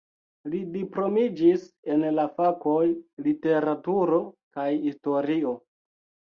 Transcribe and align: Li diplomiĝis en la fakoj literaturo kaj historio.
Li 0.51 0.61
diplomiĝis 0.77 1.65
en 1.97 2.07
la 2.21 2.25
fakoj 2.39 2.81
literaturo 3.29 4.25
kaj 4.59 4.69
historio. 4.89 5.57